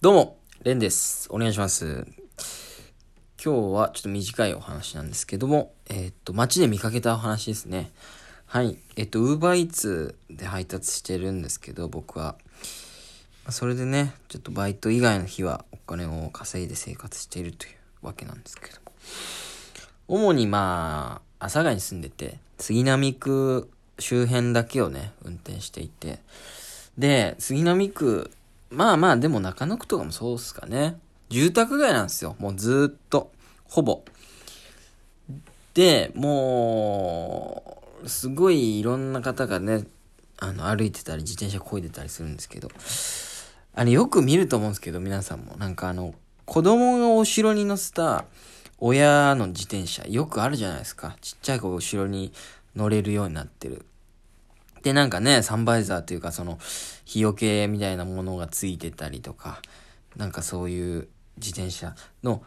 [0.00, 1.26] どうも、レンです。
[1.28, 2.06] お願いします。
[3.44, 7.90] 今日はちょっと短いお話なんですけども、えーっと、街で見かけたお話ですね。
[8.46, 8.78] はい。
[8.94, 12.36] えっと、ウーバーイーツで配達してるんですけど、僕は。
[13.50, 17.70] それでね、ちょっとバイト以外の日はお金を稼いで生活しているとい
[18.02, 18.92] うわけなんですけども。
[20.06, 23.68] 主にまあ、阿佐ヶ谷に住んでて、杉並区
[23.98, 26.20] 周辺だけをね、運転していて、
[26.96, 28.30] で、杉並区、
[28.70, 30.98] まあまあ、でも中野区とかもそうっすかね。
[31.30, 32.36] 住宅街なんですよ。
[32.38, 33.30] もうずっと。
[33.64, 34.02] ほぼ。
[35.74, 39.84] で、もう、すごいいろんな方がね、
[40.38, 42.68] あの、歩いてたり、自転車漕いでたりするんですけど、
[43.74, 45.56] あれよく見ると思うんですけど、皆さんも。
[45.56, 46.14] なんかあの、
[46.44, 48.24] 子供が後ろに乗せた
[48.78, 51.16] 親の自転車、よくあるじゃないですか。
[51.20, 52.32] ちっちゃい子が後ろに
[52.74, 53.84] 乗れるようになってる。
[54.82, 56.58] で、なんかね、サンバイザーというか、その、
[57.04, 59.60] 日よけみたいなものがついてたりとか、
[60.16, 62.42] なんかそういう自転車の、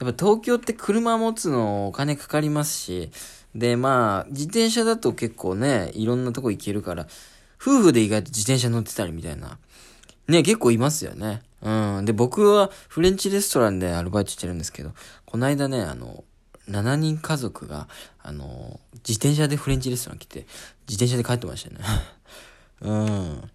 [0.00, 3.10] やっぱ東京って車持つのお金かかりますし、
[3.54, 7.06] で、まあ、自転車だと結構ね、いろんなとこ行けるから、
[7.60, 9.58] 夫婦で意外と自転車乗ってたりみたいな、
[10.28, 11.42] ね、結構いますよね。
[11.62, 12.04] うん。
[12.04, 14.92] で、僕はフレンチレストランでアルバイトしてるんですけど、
[15.24, 16.24] この間ね、あの、
[16.68, 17.88] 7人家族が、
[18.22, 20.46] あの、自転車でフレンチレストラン来て、
[20.88, 21.84] 自転車で帰ってましたよね。
[22.80, 23.50] うん。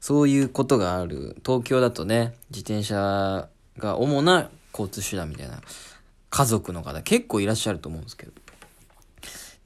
[0.00, 1.36] そういうことがある。
[1.44, 5.60] 東京だとね、自転車が主な交通手段みたいな
[6.30, 8.32] 家族の方結構いらっしゃると思うんですけど。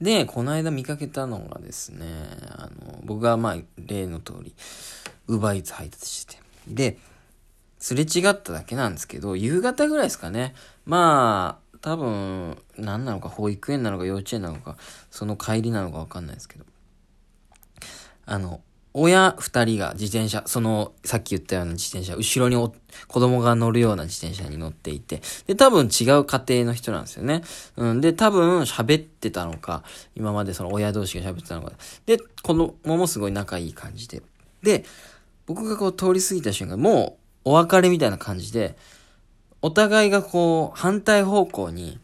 [0.01, 2.05] で、この間見かけたのがですね、
[2.49, 4.55] あの、僕がまあ、例の通り、
[5.27, 6.41] ウーバーイーツ配達してて。
[6.67, 6.97] で、
[7.77, 10.55] すれ違っただけなんですけど、夕方ぐらいですかね。
[10.85, 14.77] まあ、多分、何なのか、保育園なのか、幼稚園なのか、
[15.09, 16.65] その帰りなのかわかんないですけど。
[18.25, 18.61] あの、
[18.93, 22.73] 親二人が自転車、その、さっき言ったような自転車、後ろにお
[23.07, 27.41] 子供が乗るような自転車に乗っていて、で、多分違う家庭の人なんですよね。
[27.77, 29.83] うん、で、多分喋ってたのか、
[30.15, 31.71] 今までその親同士が喋ってたのか。
[32.05, 34.21] で、子供もすごい仲いい感じで。
[34.61, 34.83] で、
[35.45, 38.75] 僕がこう通り過ぎた瞬間、もうお別れみたいな感じで、
[39.61, 41.99] お互いがこう、反対方向に、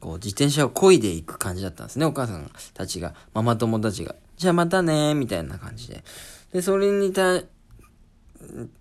[0.00, 4.14] こう、自転車を漕いでいく感じだったんですね、お母さんたちが、ママ友たちが。
[4.36, 6.02] じゃあまたねみたいな感じで。
[6.52, 7.42] で、それにた、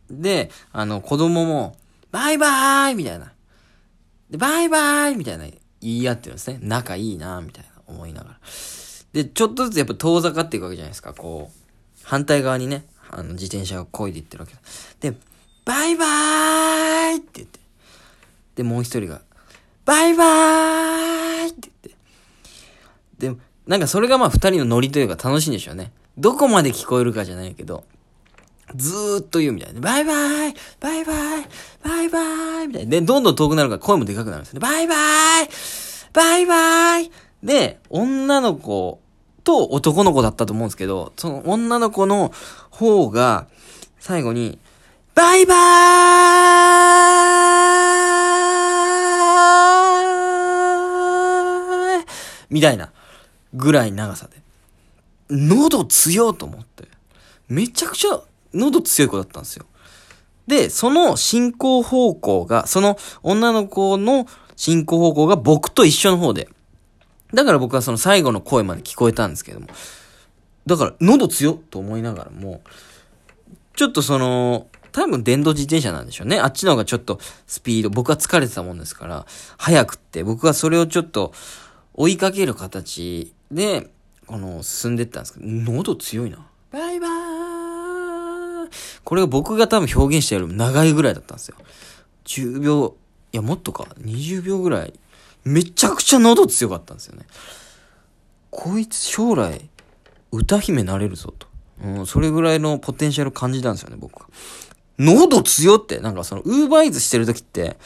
[0.09, 1.75] で、あの、子供も、
[2.11, 3.33] バイバーイみたいな。
[4.29, 5.45] で、バイバーイみたいな
[5.81, 6.59] 言い合ってるんですね。
[6.61, 8.39] 仲いいなみたいな思いながら。
[9.13, 11.61] で、ちょっとずつやっぱ遠ざかっていくわけじゃないですか、こう。
[12.03, 14.59] 反対側にね、あの、自転車が漕いでいってるわけだ。
[14.99, 15.17] で、
[15.65, 17.59] バイバーイって言って。
[18.61, 19.21] で、もう一人が、
[19.85, 21.97] バイバーイって言っ
[23.19, 23.35] て。
[23.35, 25.91] で、なんかそれがまあ二人のノリというか楽しいんでしょうね。
[26.17, 27.83] どこまで聞こえるかじゃないけど、
[28.75, 29.81] ずーっと言うみたいな。
[29.81, 31.47] バイバイバイバイ
[31.83, 32.91] バイバイみたいな。
[32.91, 34.67] で、どんどん遠くなるから声もでかくなるんですよね。
[34.67, 35.49] バイバイ
[36.13, 37.11] バイバイ
[37.43, 39.01] で、女の子
[39.43, 42.31] と男の子だったと思うんですけど、その女の子の
[42.69, 43.47] 方が、
[43.99, 44.59] 最後に、
[45.15, 45.57] バイバー
[47.57, 47.60] イ
[52.51, 52.91] みたいな
[53.55, 54.39] ぐらい長さで。
[55.29, 56.87] 喉強と思って。
[57.47, 58.21] めちゃくちゃ
[58.53, 59.65] 喉強い子だったんですよ。
[60.45, 66.49] で、その進行方向が、その女の子の進行方向が僕と一緒の方で。
[67.33, 69.67] だから僕はその最後の声まで聞こえたんですけども。
[70.65, 72.61] だから喉強と思いながらも、
[73.75, 76.37] ちょっとその、多分電動自転車なんでしょうね。
[76.37, 79.25] あっちの方がちょっとスピード、僕は疲れてたもんですから、
[79.57, 81.33] 速くって、僕はそれをちょっと
[81.93, 83.89] 追いかける形で、
[84.27, 86.45] この、進んでったんですけど、喉強いな。
[86.71, 88.69] バイバーイ
[89.03, 91.57] これが僕が多分表現したよりも長いぐらいだったんですよ。
[92.25, 92.95] 10秒、
[93.33, 94.93] いやもっとか、20秒ぐらい。
[95.43, 97.25] めちゃくちゃ喉強かったんですよね。
[98.51, 99.69] こいつ将来、
[100.31, 101.47] 歌姫なれるぞと。
[101.83, 104.25] うん、それぐらいのポテンシャル感じたんですよね、僕。
[104.99, 107.77] 喉強って、なんかその、ウーバーイーツしてる時って、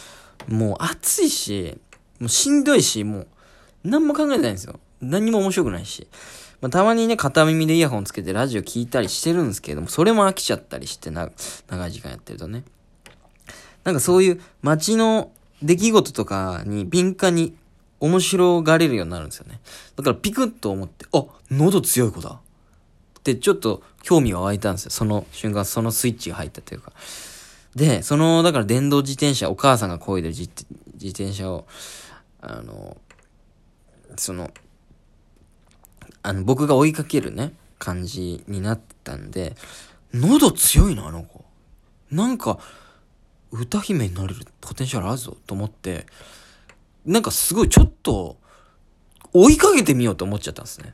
[0.48, 1.78] もう暑いし、
[2.20, 3.28] もうしんどいし、もう、
[3.86, 4.80] 何も考えてないんですよ。
[5.02, 6.08] 何も面白くないし。
[6.62, 11.30] まあ、たまにね、片耳でイヤホンつけてラジオ聞いたりしてるんですけれども、それも飽きちゃったりしてな、
[11.70, 12.64] 長い時間やってるとね。
[13.84, 17.56] なんかそういう街の出来事とかに敏感に
[18.00, 19.60] 面白がれるようになるんですよね。
[19.96, 22.40] だからピクッと思って、あ、喉強い子だ。
[23.20, 24.92] ってちょっと興味が湧いたんですよ。
[24.92, 26.92] その瞬間、そのスイッチが入ったというか。
[27.76, 30.50] で、その、だから電動自転車、お母さんが漕いでる自
[31.10, 31.68] 転車を、
[32.42, 32.98] あの、
[34.18, 34.52] その、
[36.24, 39.56] あの、僕が追いかけるね、感じになったんで、
[40.14, 41.46] 喉強いな、あの子。
[42.12, 42.60] なんか、
[43.52, 46.06] 歌姫になれるポテンシャルあるぞと思って、
[47.06, 48.38] なんかすごいちょっと
[49.34, 50.94] 追いかけてみようと思っちゃったんですね。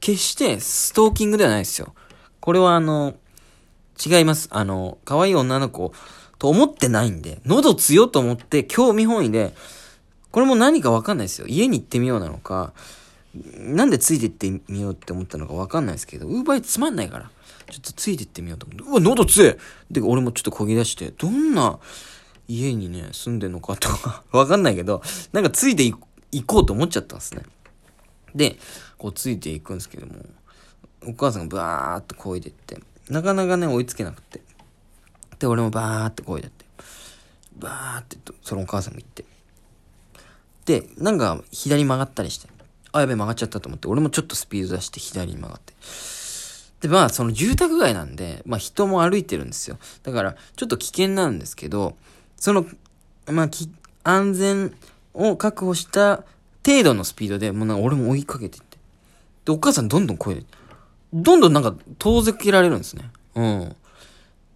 [0.00, 1.94] 決してストーキングではないですよ。
[2.40, 3.14] これはあの、
[4.04, 4.48] 違います。
[4.50, 5.92] あの、可愛い女の子
[6.38, 9.54] と思ってないんで、喉強と思って興味本位で、
[10.34, 11.46] これも何かわかんないですよ。
[11.46, 12.72] 家に行ってみようなのか、
[13.56, 17.30] なんでついてってみようって思ったのかわかんないですけど、ウーバーイつまんないから、
[17.70, 19.56] ちょっとついてってみようと思って、うわ、喉強い
[19.92, 21.78] で、俺もちょっとこぎ出して、どんな
[22.48, 25.02] 家にね、住んでんのかとか わかんないけど、
[25.32, 27.44] なんかついていこうと思っちゃったんですね。
[28.34, 28.58] で、
[28.98, 30.14] こうついていくんですけども、
[31.06, 34.42] お母さんがバーってこいでって、なかなかね、追いつけなくて。
[35.38, 36.64] で、俺もバーってこいでって、
[37.56, 39.32] バーってとそのお母さんも行って。
[40.64, 42.48] で、なんか左曲がったりして、
[42.92, 45.74] あ、やべえ曲がっちゃったと思って、俺もちょっとスピード出して左に曲がって。
[46.80, 49.78] で、まあ、その住宅街なんで、まあ人も歩いてるんですよ。
[50.02, 51.96] だから、ちょっと危険なんですけど、
[52.36, 52.66] その、
[53.26, 53.70] まあ、き、
[54.04, 54.74] 安全
[55.14, 56.24] を確保した
[56.64, 58.78] 程度のスピードで、もうなんか俺も追いかけてって。
[59.44, 60.44] で、お母さんどんどん声、
[61.12, 63.10] どんどんなんか遠ざけられるんですね。
[63.34, 63.76] うん。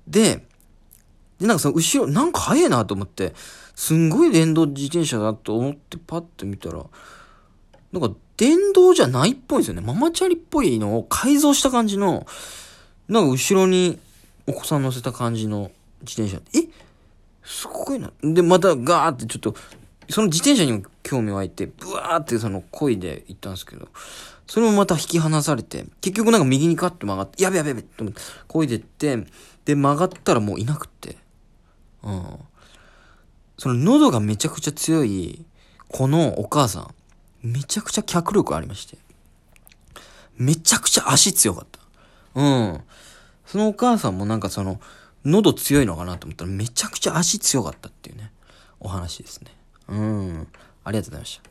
[0.06, 0.46] で、
[1.38, 3.34] で、なんかその後ろ、なんか速いなと思って、
[3.74, 6.84] すんごい電動自転車だと思ってパッと見たら、
[7.92, 9.80] なんか電動じゃないっぽいんですよね。
[9.80, 12.26] ママチャリっぽいのを改造した感じの、
[13.08, 13.98] なんか後ろに
[14.46, 15.70] お子さん乗せた感じの
[16.02, 16.42] 自転車。
[16.54, 16.68] え？
[17.44, 18.12] すごいな。
[18.22, 19.54] で、またガーってちょっと、
[20.10, 23.88] その自転車にも興味湧いて、ブワーってその恋で行ったんですけど、
[24.46, 29.26] それもまた引き離されて、結局なんか右にカッと曲がって、やべやべやべって思って、漕いでって、
[29.64, 31.16] で、曲がったらもういなくって。
[32.02, 32.38] うん。
[33.58, 35.44] その喉がめちゃくちゃ強い、
[35.88, 36.94] このお母さん、
[37.42, 38.98] めちゃくちゃ脚力ありまして。
[40.36, 41.80] めちゃくちゃ足強かった。
[42.34, 42.80] うん。
[43.46, 44.80] そのお母さんもなんかその、
[45.24, 48.30] 喉強いのかなと思ったらめちゃくちゃ足強かったっていうね、
[48.78, 49.50] お話ですね。
[49.88, 50.48] うん。
[50.84, 51.47] ありがとうございました。